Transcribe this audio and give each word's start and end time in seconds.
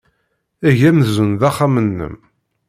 Eg 0.69 0.79
amzun 0.89 1.31
d 1.39 1.41
axxam-nnem. 1.49 2.15